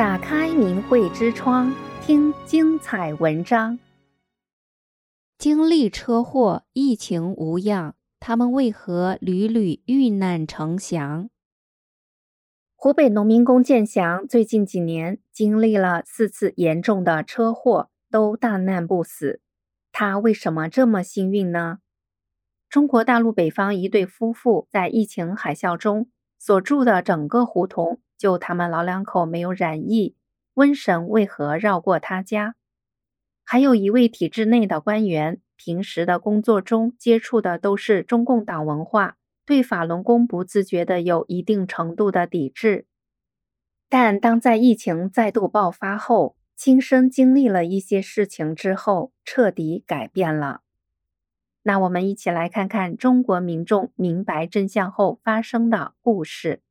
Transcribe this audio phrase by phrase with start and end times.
[0.00, 3.78] 打开明慧之窗，听精彩文章。
[5.36, 11.28] 经历车祸，疫情无恙，他们为何屡屡遇难成祥？
[12.74, 19.42] 湖北农民工建祥最近几年经历了四次严重的车祸，都大难不死。
[19.92, 21.80] 他为什么这么幸运呢？
[22.70, 26.08] 中国大陆北方一对夫妇在疫情海啸中
[26.42, 30.16] 所住的整个胡同，就他们老两口没有染疫，
[30.54, 32.54] 瘟神为何绕过他家？
[33.44, 42.86] 还有一位体制内的官员，平时的工作中接触的都是中共党文化，对法轮功不自觉的有一定程度的抵制。
[43.90, 50.62] 但当在疫情再度爆发后，亲身经历了一些事情之后，彻底改变了。
[51.62, 56.62] 那我们一起来看看中国民众明白真相后发生的故事。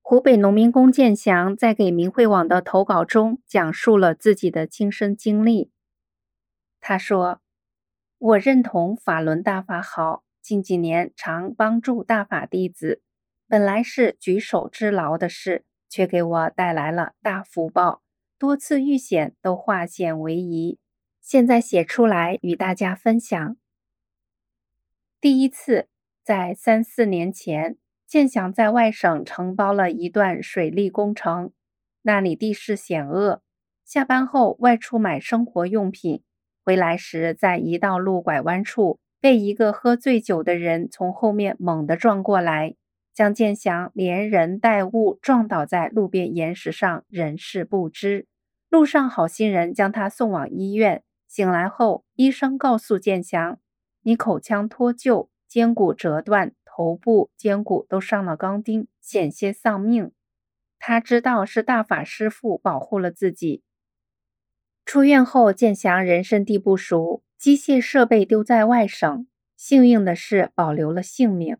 [0.00, 5.70] 湖北农民工建祥在给明慧网的投稿中讲述了自己的亲身经历。
[6.80, 7.42] 他说
[8.16, 13.02] ：“我认同法轮大法好，近几年常帮助大法弟子，
[13.46, 18.00] 本来是举手之劳的事，却给我带来了大福报，
[18.38, 20.78] 多次遇险都化险为夷。
[21.28, 23.56] 现在写出来与大家分享。
[25.20, 25.88] 第一次
[26.24, 27.76] 在三四年前。”
[28.08, 31.52] 建祥在外省承包了一段水利工程，
[32.00, 33.42] 那里地势险恶。
[33.84, 36.22] 下班后外出买生活用品，
[36.64, 42.76] 回来时在一道路拐弯处，被一个喝醉酒的人从后面猛地撞过来，
[43.12, 48.26] 将建祥连人带物撞倒在路边岩石上，人事不知。
[48.70, 53.60] 路上好心人将他送往医院，醒来后医生告诉建祥
[54.02, 60.12] ：“你口腔脱臼，肩骨折断。”头部、肩骨都上了钢钉，险些丧命。
[60.78, 63.64] 他知道是大法师父保护了自己。
[64.84, 71.56] 出院后，建祥人生地不熟，机械设备丢在外省，幸运的是保留了性命。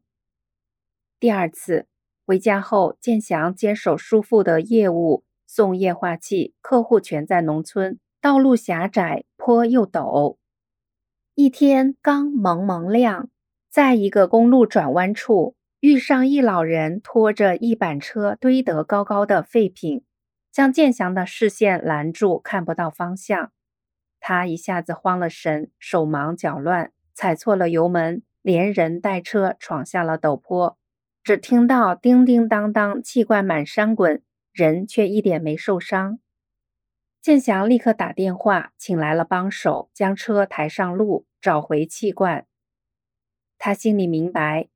[1.19, 1.89] 第二次
[2.25, 10.37] 回家后，建祥接手叔父的业务，送液化气，客户全在农村，道路狭窄，坡又陡。
[11.35, 13.31] 一天刚蒙蒙亮。
[13.71, 20.05] 在一个公路转弯处，遇上一老人拖着一板车堆得高高的废品，
[20.53, 23.51] 将建祥的视线拦住，看不到方向。
[24.21, 30.77] 他一下子慌了神，手忙脚乱，踩错了油门，连人带车闯下了陡坡。
[31.25, 34.23] 只听到叮叮当当，气罐满山滚，
[34.53, 36.19] 人却一点没受伤。
[37.21, 42.47] 建祥立刻打电话请来了帮手，将车抬上路，找回气罐。
[43.59, 44.69] 他心里明白，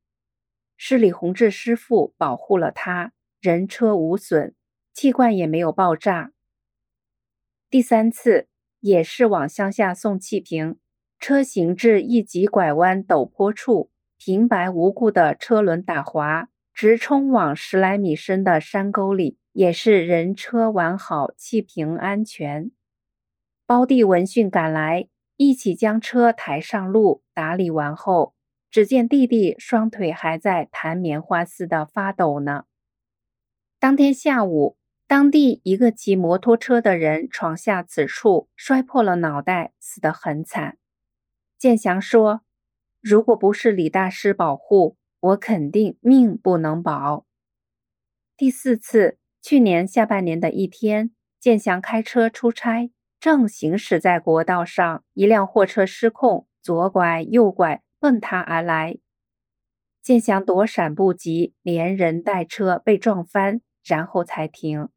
[0.76, 4.54] 是李洪志师傅保护了他，人车无损，
[4.92, 6.32] 气罐也没有爆炸。
[7.70, 8.48] 第三次
[8.80, 10.78] 也是往乡下送气瓶，
[11.19, 22.71] 车行至一级拐弯陡坡处，平白无故的车轮打滑，直冲往十来米深的山沟里，也是人车完好，气瓶安全。
[23.66, 28.34] 胞弟闻讯赶来，一起将车抬上路，打理完后。
[28.71, 32.65] 只见弟弟双腿还在弹棉花似的发抖呢。
[33.78, 40.78] 当天下午，当地一个骑摩托车的人闯下此处，摔破了脑袋，死得很惨。
[41.59, 42.41] 建祥说
[43.03, 47.27] ：“如果不是李大师保护，我肯定命不能保。”
[48.38, 51.10] 第四次，去年下半年的一天，
[51.41, 57.83] 建祥开车出差，正行驶在国道上，一辆货车失控，左拐右拐。
[58.03, 58.99] 奔他而来，
[60.03, 64.89] 建祥躲闪不及，连人带车被撞翻，然后才停。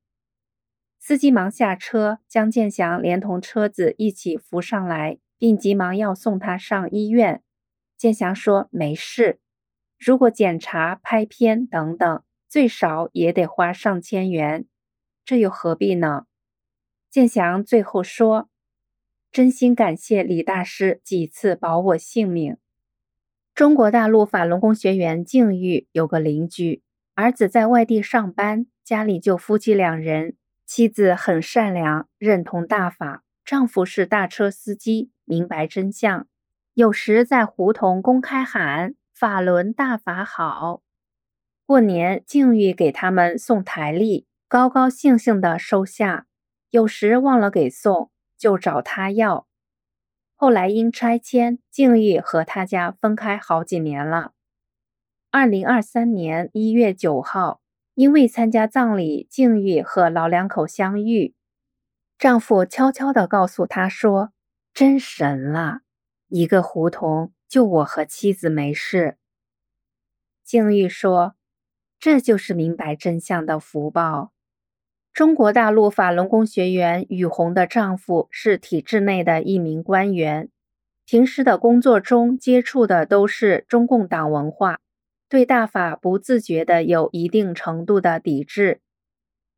[0.98, 7.44] 司机忙下车，将建祥连同车子一起扶上来，并急忙要送他上医院。
[7.96, 9.40] 建祥说：“没事，
[9.98, 14.66] 如果检查、拍片等等，最少也得花上千元，
[15.24, 16.26] 这又何必呢？”
[17.10, 18.50] 建祥最后说
[19.32, 22.58] ：“真心感谢李大师几次保我性命。”
[23.56, 26.84] 中国大陆法轮功学员静玉有个邻居，
[27.14, 36.28] 儿子在外地上班，家里就夫妻两人，妻子很善良，认同大法，丈夫是大车司机，明白真相，
[36.74, 40.82] 有时在胡同公开喊“法轮大法好”。
[41.66, 46.28] 过年，静玉给他们送台历，高高兴兴的收下，
[46.70, 49.48] 有时忘了给送，就找他要。
[50.36, 54.34] 后来因拆迁，静玉和他家分开好几年了。
[55.32, 57.62] 二零二三年一月九号，
[57.94, 61.34] 因为参加葬礼，境遇和老两口相遇，
[62.18, 64.32] 丈夫悄悄地告诉她说
[64.74, 65.80] ：“真神了，
[66.28, 69.18] 一个胡同，就我和妻子没事。”
[70.44, 71.36] 境玉说
[72.00, 74.32] ：“这就是明白真相的福报。”
[75.14, 80.50] 中国大陆法轮功学员雨红的丈夫是体制内的一名官员，
[81.06, 84.80] 平时的工作中接触的都是中共党文化。
[85.28, 88.82] 对大法不自觉的有一定程度的抵制，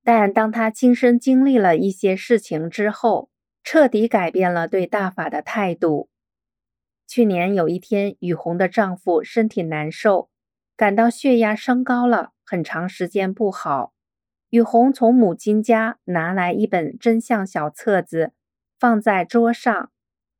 [0.03, 3.29] 但当他亲身经历了一些事情之后，
[3.63, 6.09] 彻底改变了对大法的态度。
[7.07, 10.29] 去年有一天，雨红的丈夫身体难受，
[10.75, 13.93] 感到血压升高了，很长时间不好。
[14.49, 18.33] 雨红从母亲家拿来一本真相小册子，
[18.77, 19.89] 放在桌上。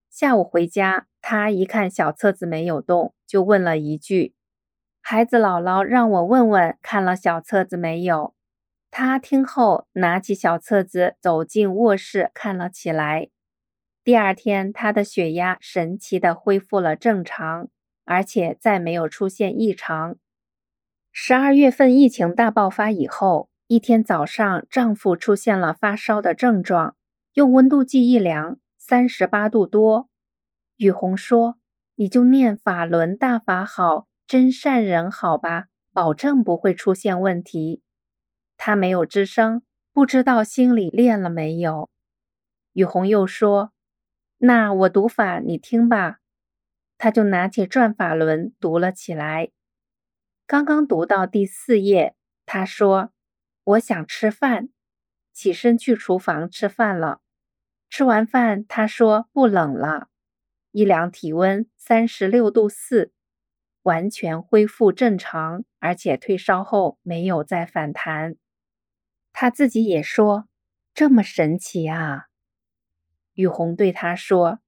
[0.10, 4.34] 下午回家，她一看小册子没有动，就问了一句。
[5.02, 8.34] 孩子姥姥让我问问，看了小册子没有？
[8.92, 13.30] 她听后拿起小册子，走进卧室看了起来。
[14.08, 17.68] 第二天，她的血压神奇地恢复了正常，
[18.06, 20.16] 而且再没有出现异常。
[21.12, 26.96] 十二月份疫情大爆发以后，一天早上，丈夫出现了发烧的症状，
[27.34, 30.08] 用温度计一量，三十八度多。
[30.78, 31.58] 雨红说
[31.96, 37.82] ：“你就念法轮大法好。”真善人好吧，保证不会出现问题。
[38.56, 41.90] 他没有吱声，不知道心里练了没有。
[42.72, 43.74] 雨红又说
[44.38, 46.20] ：“那我读法，你听吧。”
[46.98, 49.52] 他就拿起《转法轮》读了起来。
[50.46, 53.12] 刚刚读到第四页，他说
[53.64, 54.70] ：“我想吃饭。”
[55.32, 57.22] 起身去厨房吃饭了。
[57.90, 60.10] 吃完饭，他说：“不冷了。”
[60.72, 63.14] 一量体温三十六度四。
[63.84, 68.36] 完全恢复正常，而且退烧后没有再反弹。
[69.32, 70.50] 他自己也说
[70.94, 72.27] ：“这么神奇啊！”
[73.38, 74.60] 雨红对他说：“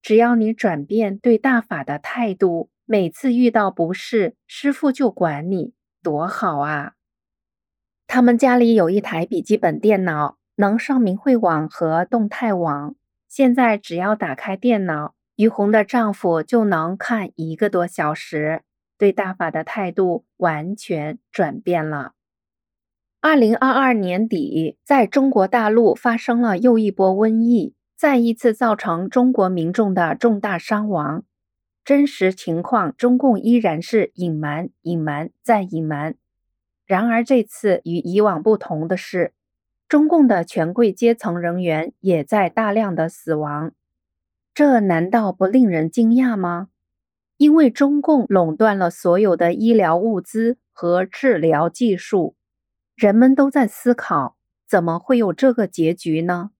[0.00, 6.94] 只要你转变对大法的态度，每次遇到不适，师傅就管你，多好啊！”
[8.08, 12.94] 他们家里有一台笔记本电脑，能上明慧网和动态网。
[13.28, 15.14] 现在只要打开电脑。
[15.36, 18.62] 雨红的丈夫就能看一个多小时，
[18.96, 22.12] 对大法的态度完全转变了。
[23.20, 31.24] 二零二二年底，在中国大陆发生了又一波瘟疫，再一次造成中国民众的重大伤亡。
[31.84, 36.14] 真实情况，中共依然是隐瞒、隐瞒再隐瞒。
[36.84, 39.32] 然而这次与以往不同的是，
[39.88, 43.72] 中共的权贵阶层人员也在大量的死亡。
[44.52, 46.68] 这难道不令人惊讶吗？
[47.36, 52.34] 因为中共垄断了所有的医疗物资和治疗技术，
[52.94, 54.36] 人们都在思考，
[54.68, 56.50] 怎么会有这个结局呢？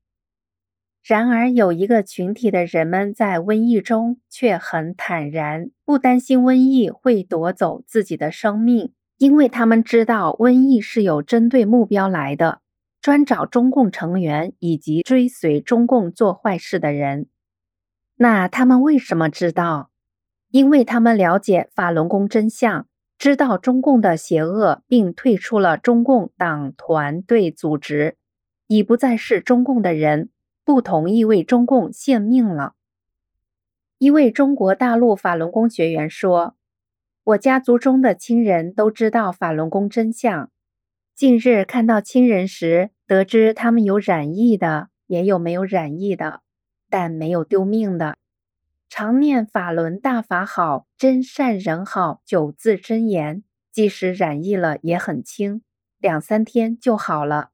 [1.07, 12.61] 然而，有一个群体的人们在瘟疫中却很坦然，不担心瘟疫会夺走自己的生命，因为他们知道瘟疫是有针对目标来的，
[13.01, 17.29] 专找中共成员以及追随中共做坏事的人。
[18.17, 19.91] 那他们为什么知道？
[20.51, 28.17] 因为他们了解法轮功真相，知道中共的邪恶，并退出了中共党团队组织，
[28.67, 30.31] 已不再是中共的人，
[30.67, 32.75] 不同意为中共献命了。
[33.99, 36.57] 一位中国大陆法轮功学员说
[37.23, 40.51] ：“我家族中的亲人都知道法轮功真相，
[41.15, 46.41] 近日看到亲人时，得知他们有染疫的，也有没有染疫的。”
[46.91, 48.17] 但没有丢命的，
[48.89, 55.63] 常念法轮大法好，真善人好九字真言，即使染疫了也很轻，
[55.99, 57.51] 两三天就好了。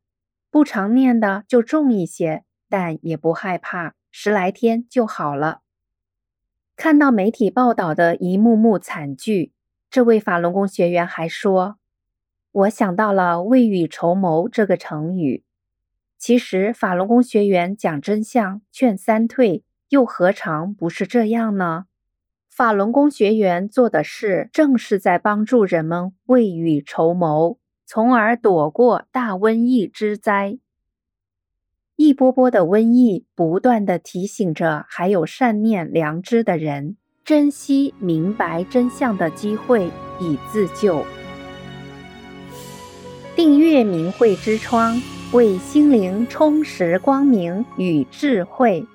[0.51, 5.61] 不常念的就重一些，但也不害怕，十来天就好了。
[6.75, 9.53] 看到媒体报道的一幕幕惨剧，
[9.91, 11.77] 这位法轮功学员还说
[12.51, 15.45] ：“我想到了未雨绸缪这个成语。”
[16.17, 21.85] 其实法轮功学员讲真相、劝三退，又何尝不是这样呢？
[22.49, 30.59] 法轮功学员做的事，正是在帮助人们未雨绸缪，从而躲过大瘟疫之灾。
[31.97, 41.05] 一波波的瘟疫，不断地提醒着还有善念、良知的人，珍惜明白真相的机会，以自救。
[43.35, 45.01] 订阅明慧之窗。
[45.33, 48.87] 为心灵充实光明与智慧。